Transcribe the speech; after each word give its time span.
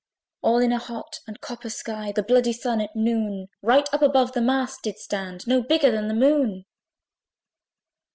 All 0.41 0.57
in 0.57 0.71
a 0.71 0.79
hot 0.79 1.19
and 1.27 1.39
copper 1.41 1.69
sky, 1.69 2.11
The 2.11 2.23
bloody 2.23 2.53
Sun, 2.53 2.81
at 2.81 2.95
noon, 2.95 3.49
Right 3.61 3.87
up 3.93 4.01
above 4.01 4.31
the 4.31 4.41
mast 4.41 4.81
did 4.81 4.97
stand, 4.97 5.45
No 5.45 5.61
bigger 5.61 5.91
than 5.91 6.07
the 6.07 6.15
Moon. 6.15 6.65